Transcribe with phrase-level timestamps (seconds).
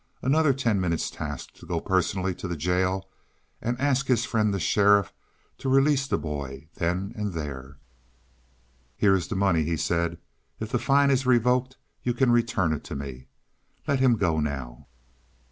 [0.23, 3.07] Another ten minutes' task to go personally to the jail
[3.61, 5.13] and ask his friend, the sheriff,
[5.59, 7.77] to release the boy then and there.
[8.97, 10.17] "Here is the money," he said.
[10.59, 13.27] "If the fine is revoked you can return it to me.
[13.87, 14.87] Let him go now."